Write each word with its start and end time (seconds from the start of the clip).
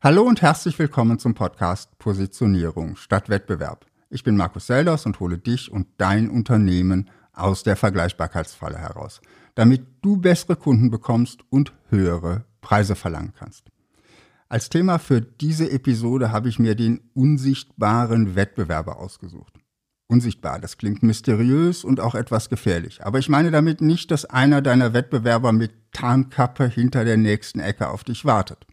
Hallo 0.00 0.22
und 0.22 0.42
herzlich 0.42 0.78
willkommen 0.78 1.18
zum 1.18 1.34
Podcast 1.34 1.98
Positionierung 1.98 2.94
statt 2.94 3.28
Wettbewerb. 3.28 3.84
Ich 4.10 4.22
bin 4.22 4.36
Markus 4.36 4.68
Selders 4.68 5.06
und 5.06 5.18
hole 5.18 5.38
dich 5.38 5.72
und 5.72 5.88
dein 5.96 6.30
Unternehmen 6.30 7.10
aus 7.32 7.64
der 7.64 7.74
Vergleichbarkeitsfalle 7.74 8.78
heraus, 8.78 9.20
damit 9.56 9.84
du 10.02 10.16
bessere 10.16 10.54
Kunden 10.54 10.90
bekommst 10.90 11.40
und 11.50 11.72
höhere 11.88 12.44
Preise 12.60 12.94
verlangen 12.94 13.32
kannst. 13.36 13.72
Als 14.48 14.68
Thema 14.68 15.00
für 15.00 15.20
diese 15.20 15.68
Episode 15.68 16.30
habe 16.30 16.48
ich 16.48 16.60
mir 16.60 16.76
den 16.76 17.00
unsichtbaren 17.14 18.36
Wettbewerber 18.36 19.00
ausgesucht. 19.00 19.58
Unsichtbar, 20.06 20.60
das 20.60 20.78
klingt 20.78 21.02
mysteriös 21.02 21.82
und 21.82 21.98
auch 21.98 22.14
etwas 22.14 22.48
gefährlich. 22.48 23.04
Aber 23.04 23.18
ich 23.18 23.28
meine 23.28 23.50
damit 23.50 23.80
nicht, 23.80 24.12
dass 24.12 24.26
einer 24.26 24.62
deiner 24.62 24.92
Wettbewerber 24.92 25.50
mit 25.50 25.72
Tarnkappe 25.90 26.68
hinter 26.68 27.04
der 27.04 27.16
nächsten 27.16 27.58
Ecke 27.58 27.88
auf 27.88 28.04
dich 28.04 28.24
wartet. 28.24 28.64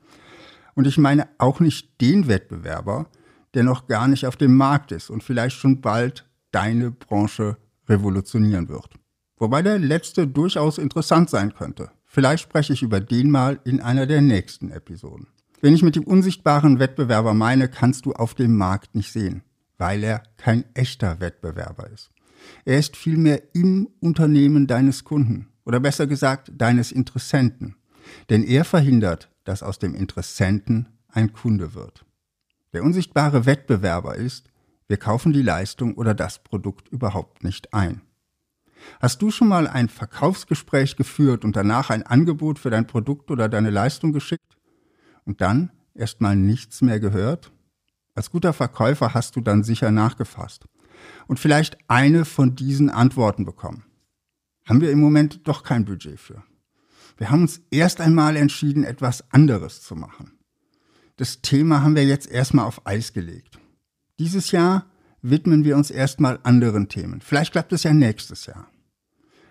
Und 0.76 0.88
ich 0.88 0.98
meine 0.98 1.28
auch 1.38 1.60
nicht 1.60 2.00
den 2.02 2.28
Wettbewerber, 2.28 3.08
der 3.54 3.64
noch 3.64 3.88
gar 3.88 4.08
nicht 4.08 4.26
auf 4.28 4.36
dem 4.36 4.56
Markt 4.56 4.92
ist 4.92 5.10
und 5.10 5.24
vielleicht 5.24 5.58
schon 5.58 5.82
bald 5.82 6.30
deine 6.52 6.92
Branche 6.92 7.58
revolutionieren 7.88 8.70
wird. 8.70 8.90
Wobei 9.38 9.62
der 9.62 9.80
letzte 9.80 10.28
durchaus 10.28 10.78
interessant 10.78 11.30
sein 11.30 11.54
könnte. 11.54 11.92
Vielleicht 12.06 12.44
spreche 12.44 12.74
ich 12.74 12.84
über 12.84 13.00
den 13.00 13.30
mal 13.30 13.60
in 13.66 13.82
einer 13.82 14.06
der 14.06 14.22
nächsten 14.22 14.72
Episoden. 14.72 15.28
Wenn 15.62 15.74
ich 15.74 15.84
mit 15.84 15.96
dem 15.96 16.04
unsichtbaren 16.04 16.80
Wettbewerber 16.80 17.34
meine, 17.34 17.68
kannst 17.68 18.06
du 18.06 18.14
auf 18.14 18.34
dem 18.36 18.56
Markt 18.56 18.96
nicht 18.96 19.12
sehen, 19.12 19.42
weil 19.78 20.04
er 20.04 20.24
kein 20.38 20.64
echter 20.74 21.20
Wettbewerber 21.20 21.90
ist. 21.90 22.12
Er 22.66 22.78
ist 22.78 22.96
vielmehr 22.96 23.42
im 23.54 23.90
Unternehmen 24.00 24.68
deines 24.68 25.04
Kunden 25.04 25.48
oder 25.66 25.80
besser 25.80 26.08
gesagt 26.08 26.52
deines 26.56 26.92
Interessenten. 26.92 27.76
Denn 28.30 28.44
er 28.44 28.66
verhindert, 28.66 29.30
dass 29.46 29.64
aus 29.64 29.80
dem 29.80 29.96
Interessenten 29.96 30.90
ein 31.08 31.32
Kunde 31.32 31.74
wird. 31.74 32.06
Der 32.74 32.84
unsichtbare 32.84 33.46
Wettbewerber 33.46 34.16
ist, 34.16 34.52
wir 34.88 34.98
kaufen 34.98 35.34
die 35.34 35.42
Leistung 35.42 35.96
oder 35.96 36.14
das 36.14 36.44
Produkt 36.44 36.90
überhaupt 36.90 37.44
nicht 37.44 37.74
ein. 37.74 38.02
Hast 39.00 39.22
du 39.22 39.32
schon 39.32 39.48
mal 39.48 39.68
ein 39.68 39.90
Verkaufsgespräch 39.90 40.96
geführt 40.96 41.46
und 41.46 41.56
danach 41.56 41.90
ein 41.90 42.04
Angebot 42.04 42.60
für 42.60 42.70
dein 42.70 42.86
Produkt 42.86 43.32
oder 43.32 43.50
deine 43.50 43.70
Leistung 43.70 44.12
geschickt 44.12 44.58
und 45.24 45.42
dann 45.42 45.72
erst 45.94 46.22
mal 46.22 46.36
nichts 46.36 46.82
mehr 46.82 47.00
gehört? 47.00 47.52
Als 48.14 48.32
guter 48.32 48.54
Verkäufer 48.54 49.14
hast 49.14 49.36
du 49.36 49.42
dann 49.42 49.64
sicher 49.64 49.92
nachgefasst 49.92 50.66
und 51.28 51.40
vielleicht 51.40 51.78
eine 51.88 52.26
von 52.26 52.56
diesen 52.56 52.90
Antworten 52.90 53.46
bekommen. 53.46 53.86
Haben 54.68 54.82
wir 54.82 54.92
im 54.92 55.00
Moment 55.00 55.48
doch 55.48 55.64
kein 55.64 55.86
Budget 55.86 56.20
für. 56.20 56.44
Wir 57.18 57.30
haben 57.30 57.44
uns 57.44 57.62
erst 57.72 58.02
einmal 58.02 58.36
entschieden, 58.36 58.84
etwas 58.84 59.32
anderes 59.32 59.82
zu 59.82 59.96
machen. 59.96 60.38
Das 61.18 61.42
Thema 61.42 61.82
haben 61.82 61.96
wir 61.96 62.06
jetzt 62.06 62.30
erstmal 62.30 62.66
auf 62.66 62.86
Eis 62.86 63.14
gelegt. 63.14 63.58
Dieses 64.20 64.52
Jahr 64.52 64.86
widmen 65.22 65.64
wir 65.64 65.78
uns 65.78 65.92
erstmal 65.92 66.40
anderen 66.44 66.90
Themen. 66.90 67.22
Vielleicht 67.22 67.54
klappt 67.54 67.72
es 67.74 67.84
ja 67.84 67.94
nächstes 67.94 68.46
Jahr. 68.46 68.68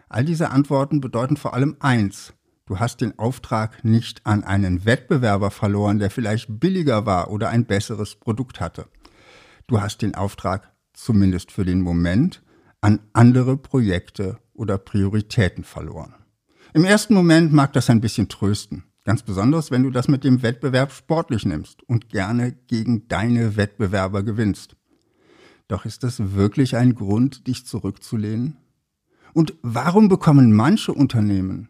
All 0.09 0.25
diese 0.25 0.51
Antworten 0.51 1.01
bedeuten 1.01 1.37
vor 1.37 1.55
allem 1.55 1.77
eins. 1.81 2.35
Du 2.67 2.79
hast 2.79 3.01
den 3.01 3.19
Auftrag 3.19 3.85
nicht 3.85 4.25
an 4.25 4.45
einen 4.45 4.85
Wettbewerber 4.85 5.51
verloren, 5.51 5.99
der 5.99 6.11
vielleicht 6.11 6.61
billiger 6.61 7.07
war 7.07 7.31
oder 7.31 7.49
ein 7.49 7.67
besseres 7.67 8.15
Produkt 8.15 8.61
hatte. 8.61 8.87
Du 9.67 9.81
hast 9.81 10.03
den 10.03 10.15
Auftrag, 10.15 10.73
zumindest 10.93 11.51
für 11.51 11.65
den 11.65 11.81
Moment, 11.81 12.43
an 12.81 13.01
andere 13.13 13.57
Projekte 13.57 14.39
oder 14.53 14.79
Prioritäten 14.79 15.65
verloren. 15.65 16.15
Im 16.77 16.83
ersten 16.83 17.15
Moment 17.15 17.53
mag 17.53 17.73
das 17.73 17.89
ein 17.89 18.01
bisschen 18.01 18.29
trösten. 18.29 18.83
Ganz 19.05 19.23
besonders, 19.23 19.71
wenn 19.71 19.85
du 19.85 19.91
das 19.91 20.09
mit 20.09 20.25
dem 20.25 20.43
Wettbewerb 20.43 20.91
sportlich 20.91 21.47
nimmst 21.47 21.85
und 21.89 22.09
gerne 22.09 22.51
gegen 22.67 23.07
deine 23.07 23.57
Wettbewerber 23.57 24.25
gewinnst. 24.25 24.75
Doch 25.69 25.85
ist 25.85 26.03
das 26.03 26.35
wirklich 26.35 26.77
ein 26.77 26.97
Grund, 26.97 27.47
dich 27.47 27.65
zurückzulehnen? 27.65 28.57
Und 29.35 29.55
warum 29.63 30.09
bekommen 30.09 30.53
manche 30.53 30.93
Unternehmen 30.93 31.69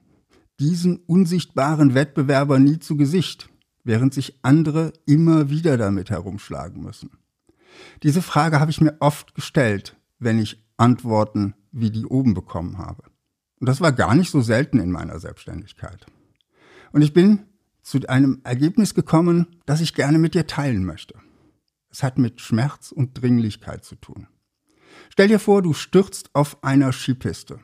diesen 0.58 0.96
unsichtbaren 0.96 1.92
Wettbewerber 1.92 2.58
nie 2.58 2.78
zu 2.78 2.96
Gesicht, 2.96 3.50
während 3.82 4.14
sich 4.14 4.38
andere 4.40 4.94
immer 5.04 5.50
wieder 5.50 5.76
damit 5.76 6.08
herumschlagen 6.08 6.82
müssen? 6.82 7.10
Diese 8.02 8.22
Frage 8.22 8.58
habe 8.58 8.70
ich 8.70 8.80
mir 8.80 8.96
oft 9.00 9.34
gestellt, 9.34 9.98
wenn 10.18 10.38
ich 10.38 10.64
Antworten 10.78 11.52
wie 11.72 11.90
die 11.90 12.06
oben 12.06 12.32
bekommen 12.32 12.78
habe. 12.78 13.02
Und 13.64 13.68
das 13.68 13.80
war 13.80 13.92
gar 13.92 14.14
nicht 14.14 14.30
so 14.30 14.42
selten 14.42 14.78
in 14.78 14.90
meiner 14.90 15.18
Selbstständigkeit. 15.18 16.04
Und 16.92 17.00
ich 17.00 17.14
bin 17.14 17.46
zu 17.80 17.98
einem 18.08 18.42
Ergebnis 18.44 18.92
gekommen, 18.92 19.56
das 19.64 19.80
ich 19.80 19.94
gerne 19.94 20.18
mit 20.18 20.34
dir 20.34 20.46
teilen 20.46 20.84
möchte. 20.84 21.14
Es 21.88 22.02
hat 22.02 22.18
mit 22.18 22.42
Schmerz 22.42 22.92
und 22.92 23.18
Dringlichkeit 23.18 23.82
zu 23.82 23.94
tun. 23.94 24.26
Stell 25.08 25.28
dir 25.28 25.38
vor, 25.38 25.62
du 25.62 25.72
stürzt 25.72 26.28
auf 26.34 26.62
einer 26.62 26.92
Skipiste. 26.92 27.58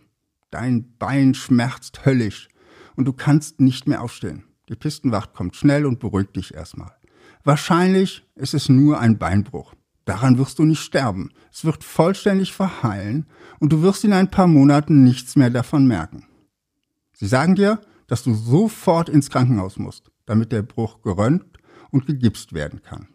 Dein 0.50 0.96
Bein 0.96 1.34
schmerzt 1.34 2.06
höllisch 2.06 2.48
und 2.96 3.04
du 3.04 3.12
kannst 3.12 3.60
nicht 3.60 3.86
mehr 3.86 4.00
aufstehen. 4.00 4.44
Die 4.70 4.76
Pistenwacht 4.76 5.34
kommt 5.34 5.54
schnell 5.54 5.84
und 5.84 6.00
beruhigt 6.00 6.34
dich 6.34 6.54
erstmal. 6.54 6.96
Wahrscheinlich 7.44 8.26
ist 8.36 8.54
es 8.54 8.70
nur 8.70 9.00
ein 9.00 9.18
Beinbruch. 9.18 9.74
Daran 10.10 10.38
wirst 10.38 10.58
du 10.58 10.64
nicht 10.64 10.80
sterben. 10.80 11.30
Es 11.52 11.64
wird 11.64 11.84
vollständig 11.84 12.52
verheilen 12.52 13.26
und 13.60 13.72
du 13.72 13.82
wirst 13.82 14.02
in 14.02 14.12
ein 14.12 14.28
paar 14.28 14.48
Monaten 14.48 15.04
nichts 15.04 15.36
mehr 15.36 15.50
davon 15.50 15.86
merken. 15.86 16.26
Sie 17.12 17.28
sagen 17.28 17.54
dir, 17.54 17.80
dass 18.08 18.24
du 18.24 18.34
sofort 18.34 19.08
ins 19.08 19.30
Krankenhaus 19.30 19.78
musst, 19.78 20.10
damit 20.26 20.50
der 20.50 20.62
Bruch 20.62 21.02
gerönt 21.02 21.44
und 21.92 22.06
gegipst 22.06 22.54
werden 22.54 22.82
kann. 22.82 23.06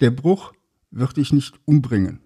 Der 0.00 0.10
Bruch 0.10 0.52
wird 0.90 1.16
dich 1.16 1.32
nicht 1.32 1.58
umbringen, 1.64 2.20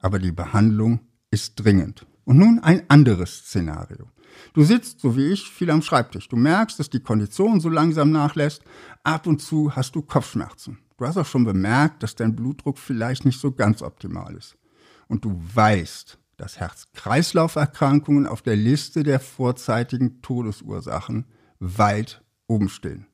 aber 0.00 0.18
die 0.18 0.32
Behandlung 0.32 0.98
ist 1.30 1.54
dringend. 1.54 2.06
Und 2.24 2.38
nun 2.38 2.58
ein 2.58 2.90
anderes 2.90 3.44
Szenario. 3.44 4.10
Du 4.52 4.64
sitzt, 4.64 4.98
so 4.98 5.16
wie 5.16 5.28
ich, 5.28 5.48
viel 5.48 5.70
am 5.70 5.82
Schreibtisch. 5.82 6.28
Du 6.28 6.34
merkst, 6.34 6.80
dass 6.80 6.90
die 6.90 7.04
Kondition 7.04 7.60
so 7.60 7.68
langsam 7.68 8.10
nachlässt. 8.10 8.64
Ab 9.04 9.28
und 9.28 9.40
zu 9.40 9.76
hast 9.76 9.94
du 9.94 10.02
Kopfschmerzen. 10.02 10.78
Du 10.98 11.06
hast 11.06 11.16
auch 11.16 11.26
schon 11.26 11.44
bemerkt, 11.44 12.02
dass 12.02 12.16
dein 12.16 12.34
Blutdruck 12.34 12.76
vielleicht 12.76 13.24
nicht 13.24 13.40
so 13.40 13.52
ganz 13.52 13.82
optimal 13.82 14.34
ist. 14.34 14.58
Und 15.06 15.24
du 15.24 15.40
weißt, 15.54 16.18
dass 16.36 16.58
Herz-Kreislauf-Erkrankungen 16.58 18.26
auf 18.26 18.42
der 18.42 18.56
Liste 18.56 19.04
der 19.04 19.20
vorzeitigen 19.20 20.20
Todesursachen 20.22 21.24
weit 21.60 22.22
oben 22.48 22.68
stehen. 22.68 23.06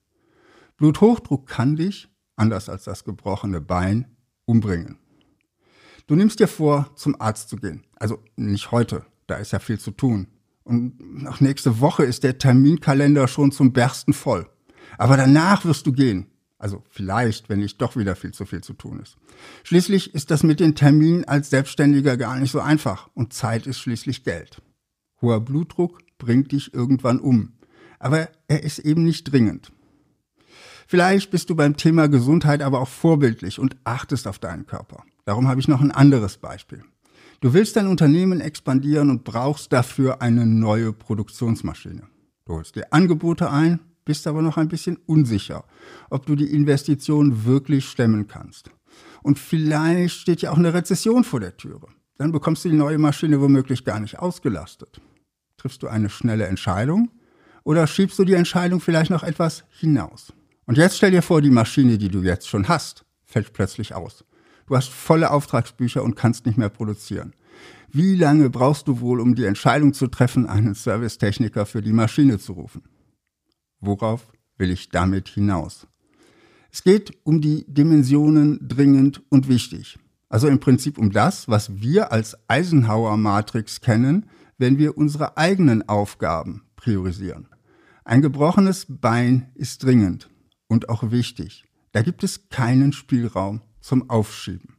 Bluthochdruck 0.78 1.46
kann 1.46 1.76
dich, 1.76 2.08
anders 2.36 2.68
als 2.68 2.84
das 2.84 3.04
gebrochene 3.04 3.60
Bein, 3.60 4.16
umbringen. 4.46 4.98
Du 6.06 6.16
nimmst 6.16 6.40
dir 6.40 6.48
vor, 6.48 6.90
zum 6.96 7.20
Arzt 7.20 7.50
zu 7.50 7.56
gehen. 7.56 7.84
Also 7.96 8.18
nicht 8.36 8.72
heute, 8.72 9.04
da 9.26 9.36
ist 9.36 9.52
ja 9.52 9.58
viel 9.58 9.78
zu 9.78 9.90
tun. 9.90 10.28
Und 10.64 11.22
nach 11.22 11.40
nächste 11.40 11.80
Woche 11.80 12.04
ist 12.04 12.24
der 12.24 12.38
Terminkalender 12.38 13.28
schon 13.28 13.52
zum 13.52 13.74
Bersten 13.74 14.14
voll. 14.14 14.48
Aber 14.96 15.18
danach 15.18 15.66
wirst 15.66 15.86
du 15.86 15.92
gehen. 15.92 16.30
Also 16.64 16.82
vielleicht, 16.88 17.50
wenn 17.50 17.58
nicht 17.58 17.82
doch 17.82 17.94
wieder 17.94 18.16
viel 18.16 18.32
zu 18.32 18.46
viel 18.46 18.62
zu 18.62 18.72
tun 18.72 18.98
ist. 18.98 19.18
Schließlich 19.64 20.14
ist 20.14 20.30
das 20.30 20.42
mit 20.42 20.60
den 20.60 20.74
Terminen 20.74 21.26
als 21.26 21.50
Selbstständiger 21.50 22.16
gar 22.16 22.38
nicht 22.38 22.52
so 22.52 22.58
einfach 22.58 23.10
und 23.12 23.34
Zeit 23.34 23.66
ist 23.66 23.78
schließlich 23.80 24.24
Geld. 24.24 24.62
Hoher 25.20 25.40
Blutdruck 25.40 26.00
bringt 26.16 26.52
dich 26.52 26.72
irgendwann 26.72 27.20
um, 27.20 27.52
aber 27.98 28.30
er 28.48 28.62
ist 28.62 28.78
eben 28.78 29.04
nicht 29.04 29.30
dringend. 29.30 29.72
Vielleicht 30.86 31.30
bist 31.30 31.50
du 31.50 31.54
beim 31.54 31.76
Thema 31.76 32.08
Gesundheit 32.08 32.62
aber 32.62 32.80
auch 32.80 32.88
vorbildlich 32.88 33.58
und 33.58 33.76
achtest 33.84 34.26
auf 34.26 34.38
deinen 34.38 34.64
Körper. 34.64 35.04
Darum 35.26 35.48
habe 35.48 35.60
ich 35.60 35.68
noch 35.68 35.82
ein 35.82 35.90
anderes 35.90 36.38
Beispiel. 36.38 36.82
Du 37.42 37.52
willst 37.52 37.76
dein 37.76 37.88
Unternehmen 37.88 38.40
expandieren 38.40 39.10
und 39.10 39.22
brauchst 39.22 39.70
dafür 39.70 40.22
eine 40.22 40.46
neue 40.46 40.94
Produktionsmaschine. 40.94 42.04
Du 42.46 42.54
holst 42.54 42.74
dir 42.74 42.90
Angebote 42.90 43.50
ein, 43.50 43.80
bist 44.04 44.26
aber 44.26 44.42
noch 44.42 44.56
ein 44.56 44.68
bisschen 44.68 44.98
unsicher, 45.06 45.64
ob 46.10 46.26
du 46.26 46.36
die 46.36 46.52
Investition 46.52 47.44
wirklich 47.44 47.86
stemmen 47.86 48.26
kannst. 48.26 48.70
Und 49.22 49.38
vielleicht 49.38 50.14
steht 50.14 50.42
ja 50.42 50.50
auch 50.50 50.58
eine 50.58 50.74
Rezession 50.74 51.24
vor 51.24 51.40
der 51.40 51.56
Türe. 51.56 51.86
Dann 52.16 52.32
bekommst 52.32 52.64
du 52.64 52.68
die 52.68 52.76
neue 52.76 52.98
Maschine 52.98 53.40
womöglich 53.40 53.84
gar 53.84 53.98
nicht 53.98 54.18
ausgelastet. 54.18 55.00
Triffst 55.56 55.82
du 55.82 55.88
eine 55.88 56.10
schnelle 56.10 56.46
Entscheidung 56.46 57.10
oder 57.64 57.86
schiebst 57.86 58.18
du 58.18 58.24
die 58.24 58.34
Entscheidung 58.34 58.80
vielleicht 58.80 59.10
noch 59.10 59.22
etwas 59.22 59.64
hinaus? 59.70 60.32
Und 60.66 60.78
jetzt 60.78 60.96
stell 60.96 61.10
dir 61.10 61.22
vor, 61.22 61.42
die 61.42 61.50
Maschine, 61.50 61.98
die 61.98 62.08
du 62.08 62.22
jetzt 62.22 62.48
schon 62.48 62.68
hast, 62.68 63.04
fällt 63.24 63.52
plötzlich 63.52 63.94
aus. 63.94 64.24
Du 64.66 64.76
hast 64.76 64.88
volle 64.88 65.30
Auftragsbücher 65.30 66.02
und 66.02 66.14
kannst 66.14 66.46
nicht 66.46 66.56
mehr 66.56 66.70
produzieren. 66.70 67.34
Wie 67.90 68.16
lange 68.16 68.50
brauchst 68.50 68.88
du 68.88 69.00
wohl, 69.00 69.20
um 69.20 69.34
die 69.34 69.44
Entscheidung 69.44 69.92
zu 69.92 70.06
treffen, 70.06 70.46
einen 70.46 70.74
Servicetechniker 70.74 71.66
für 71.66 71.82
die 71.82 71.92
Maschine 71.92 72.38
zu 72.38 72.52
rufen? 72.52 72.82
Worauf 73.80 74.32
will 74.56 74.70
ich 74.70 74.88
damit 74.88 75.28
hinaus? 75.28 75.86
Es 76.70 76.82
geht 76.82 77.16
um 77.24 77.40
die 77.40 77.64
Dimensionen 77.68 78.58
dringend 78.66 79.22
und 79.28 79.48
wichtig. 79.48 79.98
Also 80.28 80.48
im 80.48 80.58
Prinzip 80.58 80.98
um 80.98 81.12
das, 81.12 81.48
was 81.48 81.80
wir 81.80 82.10
als 82.10 82.36
Eisenhower-Matrix 82.48 83.80
kennen, 83.80 84.26
wenn 84.58 84.78
wir 84.78 84.98
unsere 84.98 85.36
eigenen 85.36 85.88
Aufgaben 85.88 86.64
priorisieren. 86.76 87.48
Ein 88.04 88.22
gebrochenes 88.22 88.86
Bein 88.88 89.52
ist 89.54 89.84
dringend 89.84 90.28
und 90.66 90.88
auch 90.88 91.10
wichtig, 91.10 91.64
Da 91.92 92.02
gibt 92.02 92.24
es 92.24 92.48
keinen 92.48 92.92
Spielraum 92.92 93.60
zum 93.80 94.10
Aufschieben. 94.10 94.78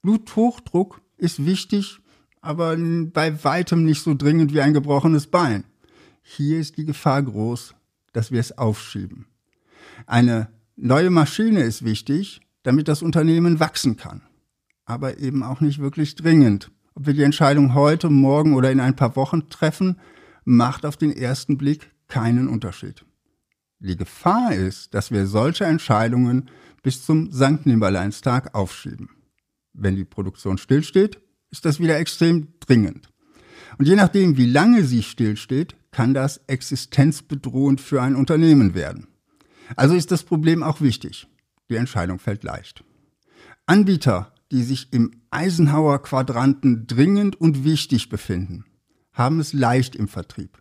Bluthochdruck 0.00 1.02
ist 1.18 1.44
wichtig, 1.44 1.98
aber 2.40 2.76
bei 2.78 3.44
weitem 3.44 3.84
nicht 3.84 4.02
so 4.02 4.14
dringend 4.14 4.54
wie 4.54 4.62
ein 4.62 4.72
gebrochenes 4.72 5.26
Bein. 5.26 5.64
Hier 6.22 6.58
ist 6.58 6.78
die 6.78 6.86
Gefahr 6.86 7.22
groß, 7.22 7.74
dass 8.16 8.32
wir 8.32 8.40
es 8.40 8.56
aufschieben. 8.56 9.26
Eine 10.06 10.48
neue 10.74 11.10
Maschine 11.10 11.60
ist 11.60 11.84
wichtig, 11.84 12.40
damit 12.62 12.88
das 12.88 13.02
Unternehmen 13.02 13.60
wachsen 13.60 13.98
kann, 13.98 14.22
aber 14.86 15.18
eben 15.18 15.42
auch 15.42 15.60
nicht 15.60 15.80
wirklich 15.80 16.14
dringend. 16.14 16.70
Ob 16.94 17.06
wir 17.06 17.12
die 17.12 17.22
Entscheidung 17.22 17.74
heute, 17.74 18.08
morgen 18.08 18.54
oder 18.54 18.72
in 18.72 18.80
ein 18.80 18.96
paar 18.96 19.16
Wochen 19.16 19.50
treffen, 19.50 20.00
macht 20.46 20.86
auf 20.86 20.96
den 20.96 21.14
ersten 21.14 21.58
Blick 21.58 21.90
keinen 22.08 22.48
Unterschied. 22.48 23.04
Die 23.80 23.96
Gefahr 23.96 24.54
ist, 24.54 24.94
dass 24.94 25.10
wir 25.10 25.26
solche 25.26 25.66
Entscheidungen 25.66 26.48
bis 26.82 27.04
zum 27.04 27.30
St. 27.30 27.66
Nimmerleinstag 27.66 28.54
aufschieben. 28.54 29.10
Wenn 29.74 29.94
die 29.94 30.06
Produktion 30.06 30.56
stillsteht, 30.56 31.20
ist 31.50 31.66
das 31.66 31.80
wieder 31.80 31.98
extrem 31.98 32.48
dringend. 32.60 33.10
Und 33.76 33.86
je 33.86 33.94
nachdem, 33.94 34.38
wie 34.38 34.50
lange 34.50 34.84
sie 34.84 35.02
stillsteht, 35.02 35.76
kann 35.96 36.12
das 36.12 36.42
existenzbedrohend 36.46 37.80
für 37.80 38.02
ein 38.02 38.16
Unternehmen 38.16 38.74
werden. 38.74 39.06
Also 39.76 39.94
ist 39.94 40.10
das 40.10 40.24
Problem 40.24 40.62
auch 40.62 40.82
wichtig. 40.82 41.26
Die 41.70 41.76
Entscheidung 41.76 42.18
fällt 42.18 42.44
leicht. 42.44 42.84
Anbieter, 43.64 44.34
die 44.52 44.62
sich 44.62 44.92
im 44.92 45.22
Eisenhower 45.30 46.02
Quadranten 46.02 46.86
dringend 46.86 47.40
und 47.40 47.64
wichtig 47.64 48.10
befinden, 48.10 48.66
haben 49.14 49.40
es 49.40 49.54
leicht 49.54 49.96
im 49.96 50.06
Vertrieb. 50.06 50.58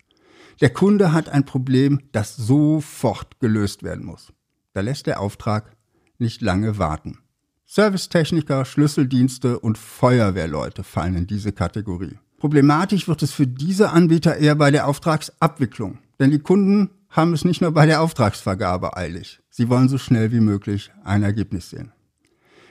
Der 0.61 0.69
Kunde 0.69 1.11
hat 1.11 1.27
ein 1.27 1.43
Problem, 1.43 1.99
das 2.13 2.37
sofort 2.37 3.41
gelöst 3.41 3.83
werden 3.83 4.05
muss. 4.05 4.31
Da 4.71 4.79
lässt 4.79 5.05
der 5.05 5.19
Auftrag 5.19 5.75
nicht 6.17 6.41
lange 6.41 6.77
warten. 6.77 7.19
Servicetechniker, 7.65 8.63
Schlüsseldienste 8.63 9.59
und 9.59 9.77
Feuerwehrleute 9.77 10.85
fallen 10.85 11.17
in 11.17 11.27
diese 11.27 11.51
Kategorie. 11.51 12.19
Problematisch 12.45 13.07
wird 13.07 13.23
es 13.23 13.31
für 13.31 13.47
diese 13.47 13.89
Anbieter 13.89 14.37
eher 14.37 14.53
bei 14.53 14.69
der 14.69 14.87
Auftragsabwicklung, 14.87 15.97
denn 16.19 16.29
die 16.29 16.37
Kunden 16.37 16.91
haben 17.09 17.33
es 17.33 17.43
nicht 17.43 17.59
nur 17.59 17.71
bei 17.71 17.87
der 17.87 18.03
Auftragsvergabe 18.03 18.95
eilig. 18.95 19.39
Sie 19.49 19.67
wollen 19.67 19.89
so 19.89 19.97
schnell 19.97 20.31
wie 20.31 20.41
möglich 20.41 20.91
ein 21.03 21.23
Ergebnis 21.23 21.71
sehen. 21.71 21.91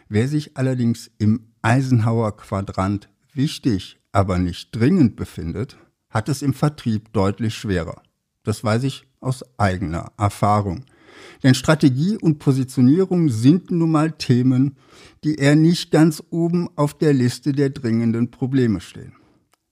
Wer 0.08 0.28
sich 0.28 0.56
allerdings 0.56 1.10
im 1.18 1.48
Eisenhower 1.62 2.36
Quadrant 2.36 3.08
wichtig, 3.32 3.98
aber 4.12 4.38
nicht 4.38 4.70
dringend 4.70 5.16
befindet, 5.16 5.76
hat 6.08 6.28
es 6.28 6.42
im 6.42 6.54
Vertrieb 6.54 7.12
deutlich 7.12 7.56
schwerer. 7.56 8.00
Das 8.44 8.62
weiß 8.62 8.84
ich 8.84 9.08
aus 9.18 9.42
eigener 9.58 10.12
Erfahrung. 10.16 10.84
Denn 11.42 11.56
Strategie 11.56 12.16
und 12.16 12.38
Positionierung 12.38 13.28
sind 13.28 13.72
nun 13.72 13.90
mal 13.90 14.12
Themen, 14.12 14.76
die 15.24 15.34
eher 15.34 15.56
nicht 15.56 15.90
ganz 15.90 16.22
oben 16.30 16.68
auf 16.76 16.96
der 16.96 17.12
Liste 17.12 17.50
der 17.50 17.70
dringenden 17.70 18.30
Probleme 18.30 18.80
stehen. 18.80 19.14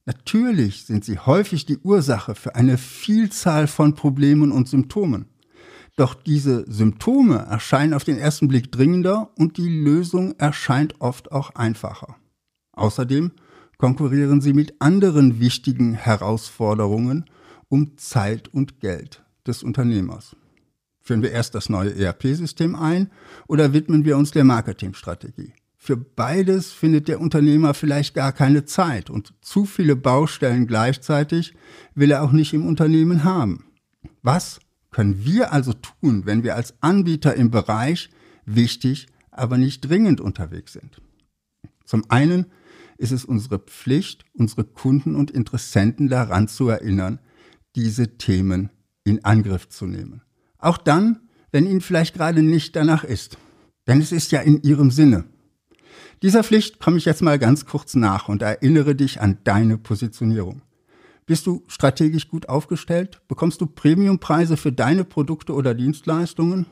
Natürlich 0.04 0.84
sind 0.84 1.04
sie 1.04 1.19
häufig 1.19 1.64
die 1.64 1.78
Ursache 1.78 2.34
für 2.34 2.56
eine 2.56 2.76
Vielzahl 2.76 3.69
von 3.69 3.94
Problemen 3.94 4.50
und 4.50 4.69
Symptomen. 4.69 5.26
Doch 5.96 6.14
diese 6.14 6.64
Symptome 6.70 7.37
erscheinen 7.37 7.94
auf 7.94 8.02
den 8.02 8.19
ersten 8.19 8.49
Blick 8.49 8.72
dringender 8.72 9.31
und 9.37 9.58
die 9.58 9.69
Lösung 9.69 10.34
erscheint 10.38 11.00
oft 11.00 11.31
auch 11.31 11.54
einfacher. 11.54 12.16
Außerdem 12.72 13.32
konkurrieren 13.76 14.40
sie 14.40 14.54
mit 14.54 14.81
anderen 14.81 15.38
wichtigen 15.38 15.94
Herausforderungen 15.94 17.26
um 17.69 17.96
Zeit 17.96 18.49
und 18.49 18.81
Geld 18.81 19.22
des 19.46 19.62
Unternehmers. 19.62 20.34
Führen 21.00 21.22
wir 21.22 21.32
erst 21.32 21.54
das 21.54 21.69
neue 21.69 21.94
ERP-System 21.94 22.75
ein 22.75 23.10
oder 23.49 23.72
widmen 23.72 24.04
wir 24.04 24.16
uns 24.16 24.31
der 24.31 24.44
Marketingstrategie? 24.44 25.52
Für 25.84 25.96
beides 25.96 26.70
findet 26.70 27.08
der 27.08 27.20
Unternehmer 27.20 27.75
vielleicht 27.75 28.14
gar 28.14 28.31
keine 28.31 28.64
Zeit 28.64 29.11
und 29.11 29.34
zu 29.40 29.64
viele 29.64 29.96
Baustellen 29.96 30.69
gleichzeitig 30.69 31.55
will 31.96 32.12
er 32.12 32.23
auch 32.23 32.31
nicht 32.31 32.55
im 32.55 32.64
Unternehmen 32.64 33.25
haben. 33.25 33.64
Was 34.23 34.61
können 34.93 35.25
wir 35.25 35.52
also 35.52 35.73
tun, 35.73 36.25
wenn 36.25 36.44
wir 36.44 36.55
als 36.55 36.81
Anbieter 36.82 37.34
im 37.34 37.50
Bereich 37.50 38.11
wichtig, 38.46 39.08
aber 39.32 39.58
nicht 39.58 39.81
dringend 39.81 40.20
unterwegs 40.20 40.75
sind? 40.75 41.02
Zum 41.85 42.08
einen 42.08 42.46
ist 42.96 43.11
es 43.11 43.25
unsere 43.25 43.58
Pflicht, 43.58 44.25
unsere 44.35 44.62
Kunden 44.62 45.17
und 45.17 45.32
Interessenten 45.32 46.08
daran 46.08 46.46
zu 46.46 46.69
erinnern, 46.69 47.19
diese 47.75 48.19
Themen 48.19 48.70
in 49.02 49.25
Angriff 49.25 49.69
zu 49.69 49.88
nehmen. 49.88 50.23
Auch 50.58 50.78
dann, 50.78 51.28
wenn 51.50 51.67
ihnen 51.67 51.81
vielleicht 51.81 52.14
gerade 52.14 52.44
nicht 52.44 52.76
danach 52.76 53.02
ist. 53.02 53.37
Denn 53.88 54.00
es 54.00 54.12
ist 54.12 54.31
ja 54.31 54.43
in 54.43 54.62
ihrem 54.62 54.93
Sinne. 54.93 55.25
Dieser 56.23 56.44
Pflicht 56.44 56.79
komme 56.81 56.99
ich 56.99 57.05
jetzt 57.05 57.23
mal 57.23 57.39
ganz 57.39 57.67
kurz 57.67 57.94
nach 57.94 58.29
und 58.29 58.43
erinnere 58.43 58.94
dich 58.94 59.21
an 59.21 59.39
deine 59.44 59.79
Positionierung. 59.79 60.62
Bist 61.27 61.47
du 61.47 61.62
strategisch 61.69 62.29
gut 62.29 62.49
aufgestellt? 62.49 63.21
Bekommst 63.29 63.61
du 63.61 63.67
Premiumpreise 63.67 64.56
für 64.56 64.73
deine 64.73 65.05
Produkte 65.05 65.55
oder 65.55 65.75
Dienstleistungen? 65.75 66.67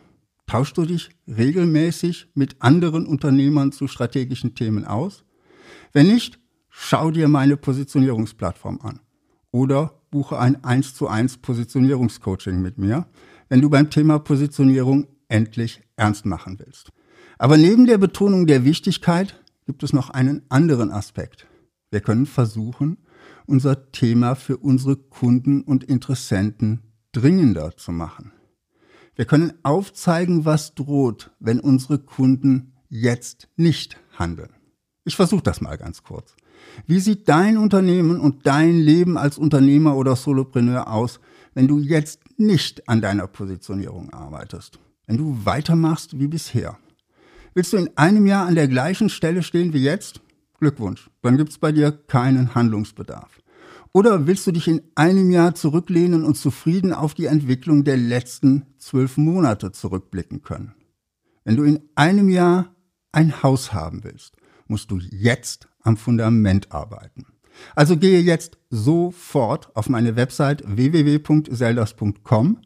Tauschst 0.47 0.77
du 0.77 0.85
dich 0.85 1.11
regelmäßig 1.29 2.29
mit 2.35 2.57
anderen 2.61 3.07
Unternehmern 3.07 3.71
zu 3.71 3.87
strategischen 3.87 4.55
Themen 4.57 4.85
aus? 4.85 5.25
Wenn 5.93 6.09
nicht, 6.09 6.41
schau 6.69 7.13
dir 7.13 7.29
meine 7.29 7.57
Positionierungsplattform 7.57 8.81
an 8.83 9.01
oder 9.53 10.03
buche 10.11 10.39
ein 10.39 10.65
1 10.65 10.95
zu 10.95 11.07
1 11.07 11.39
Positionierungscoaching 11.39 12.61
mit 12.61 12.79
mir, 12.79 13.07
wenn 13.49 13.61
du 13.61 13.71
beim 13.71 13.91
Thema 13.91 14.19
Positionierung 14.19 15.07
endlich 15.29 15.83
ernst 15.97 16.27
machen 16.27 16.59
willst. 16.59 16.91
Aber 17.41 17.57
neben 17.57 17.87
der 17.87 17.97
Betonung 17.97 18.47
der 18.47 18.67
Wichtigkeit 18.67 19.43
gibt 19.65 19.83
es 19.83 19.95
noch 19.95 20.11
einen 20.11 20.43
anderen 20.51 20.91
Aspekt. 20.91 21.47
Wir 21.91 22.03
können 22.03 22.27
versuchen, 22.27 22.99
unser 23.47 23.93
Thema 23.93 24.35
für 24.35 24.59
unsere 24.59 24.97
Kunden 24.97 25.63
und 25.63 25.83
Interessenten 25.83 26.83
dringender 27.13 27.75
zu 27.79 27.93
machen. 27.93 28.33
Wir 29.17 29.25
können 29.25 29.55
aufzeigen, 29.63 30.45
was 30.45 30.75
droht, 30.75 31.31
wenn 31.41 31.61
unsere 31.61 31.99
Kunden 31.99 32.75
jetzt 32.91 33.49
nicht 33.57 33.99
handeln. 34.19 34.51
Ich 35.07 35.17
versuche 35.17 35.43
das 35.43 35.63
mal 35.63 35.79
ganz 35.79 36.03
kurz. 36.03 36.37
Wie 36.87 37.01
sieht 37.01 37.27
dein 37.27 37.57
Unternehmen 37.57 38.21
und 38.21 38.47
dein 38.47 38.77
Leben 38.79 39.17
als 39.17 39.39
Unternehmer 39.39 39.97
oder 39.97 40.15
Solopreneur 40.15 40.93
aus, 40.93 41.21
wenn 41.55 41.69
du 41.69 41.79
jetzt 41.79 42.21
nicht 42.37 42.87
an 42.87 43.01
deiner 43.01 43.27
Positionierung 43.29 44.11
arbeitest? 44.11 44.79
Wenn 45.07 45.17
du 45.17 45.39
weitermachst 45.47 46.21
wie 46.21 46.27
bisher? 46.27 46.77
Willst 47.53 47.73
du 47.73 47.79
in 47.79 47.91
einem 47.97 48.27
Jahr 48.27 48.47
an 48.47 48.55
der 48.55 48.69
gleichen 48.69 49.09
Stelle 49.09 49.43
stehen 49.43 49.73
wie 49.73 49.83
jetzt? 49.83 50.21
Glückwunsch, 50.61 51.11
dann 51.23 51.37
gibt 51.37 51.51
es 51.51 51.59
bei 51.59 51.73
dir 51.73 51.91
keinen 51.91 52.55
Handlungsbedarf. 52.55 53.41
Oder 53.93 54.29
willst 54.29 54.47
du 54.47 54.53
dich 54.53 54.69
in 54.69 54.83
einem 54.95 55.33
Jahr 55.33 55.57
zurücklehnen 55.57 56.23
und 56.25 56.37
zufrieden 56.37 56.93
auf 56.93 57.15
die 57.15 57.27
Entwicklung 57.27 57.83
der 57.83 57.97
letzten 57.97 58.67
zwölf 58.79 59.17
Monate 59.17 59.73
zurückblicken 59.73 60.43
können? 60.43 60.75
Wenn 61.45 61.57
du 61.57 61.65
in 61.65 61.81
einem 61.97 62.29
Jahr 62.29 62.77
ein 63.11 63.43
Haus 63.43 63.73
haben 63.73 64.05
willst, 64.05 64.37
musst 64.69 64.93
du 64.93 64.99
jetzt 64.99 65.69
am 65.83 65.97
Fundament 65.97 66.71
arbeiten. 66.71 67.27
Also 67.75 67.97
gehe 67.97 68.21
jetzt 68.21 68.59
sofort 68.69 69.75
auf 69.75 69.89
meine 69.89 70.15
Website 70.15 70.63
www.seldas.com 70.65 72.59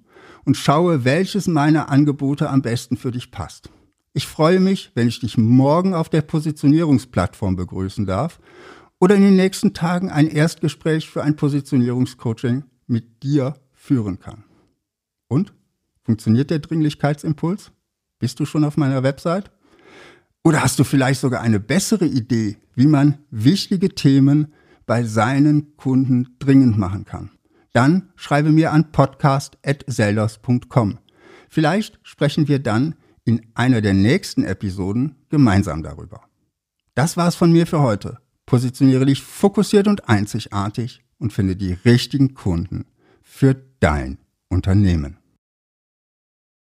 und 0.45 0.57
schaue, 0.59 1.05
welches 1.05 1.47
meiner 1.47 1.89
Angebote 1.89 2.51
am 2.51 2.61
besten 2.61 2.99
für 2.99 3.13
dich 3.13 3.31
passt. 3.31 3.71
Ich 4.17 4.29
freue 4.29 4.61
mich, 4.61 4.93
wenn 4.95 5.09
ich 5.09 5.19
dich 5.19 5.37
morgen 5.37 5.93
auf 5.93 6.09
der 6.09 6.23
Positionierungsplattform 6.23 7.57
begrüßen 7.57 8.07
darf 8.07 8.39
oder 9.01 9.17
in 9.17 9.23
den 9.23 9.35
nächsten 9.35 9.75
Tagen 9.75 10.09
ein 10.09 10.29
Erstgespräch 10.29 11.11
für 11.11 11.25
ein 11.25 11.35
Positionierungscoaching 11.35 12.63
mit 12.87 13.25
dir 13.25 13.55
führen 13.73 14.21
kann. 14.21 14.45
Und? 15.27 15.53
Funktioniert 16.05 16.51
der 16.51 16.61
Dringlichkeitsimpuls? 16.61 17.73
Bist 18.21 18.39
du 18.39 18.47
schon 18.47 18.63
auf 18.63 18.77
meiner 18.77 19.03
Website? 19.03 19.51
Oder 20.45 20.63
hast 20.63 20.79
du 20.79 20.85
vielleicht 20.85 21.21
sogar 21.21 21.41
eine 21.41 21.59
bessere 21.59 22.07
Idee, 22.07 22.59
wie 22.75 22.87
man 22.87 23.19
wichtige 23.31 23.89
Themen 23.89 24.53
bei 24.87 25.03
seinen 25.03 25.77
Kunden 25.77 26.37
dringend 26.39 26.79
machen 26.79 27.05
kann? 27.05 27.33
Dann 27.73 28.13
schreibe 28.15 28.53
mir 28.53 28.71
an 28.71 28.93
podcast.sellers.com. 28.93 30.99
Vielleicht 31.49 31.99
sprechen 32.03 32.47
wir 32.47 32.61
dann 32.61 32.95
in 33.25 33.47
einer 33.55 33.81
der 33.81 33.95
nächsten 33.95 34.45
Episoden 34.45 35.17
gemeinsam 35.31 35.83
darüber. 35.83 36.23
Das 36.95 37.17
war's 37.17 37.35
von 37.35 37.51
mir 37.51 37.67
für 37.67 37.81
heute. 37.81 38.19
Positioniere 38.47 39.07
dich 39.07 39.23
fokussiert 39.23 39.89
und 39.89 40.09
einzigartig 40.09 41.03
und 41.19 41.33
finde 41.33 41.57
die 41.57 41.73
richtigen 41.73 42.35
Kunden 42.35 42.85
für 43.23 43.57
dein 43.81 44.19
Unternehmen. 44.49 45.19